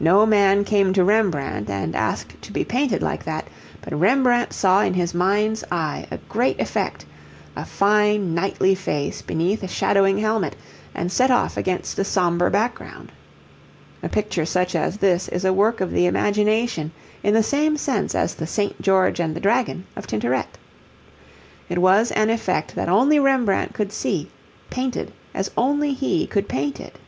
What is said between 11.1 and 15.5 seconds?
set off against a sombre background. A picture such as this is